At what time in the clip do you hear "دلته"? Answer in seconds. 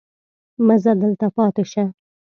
1.01-1.27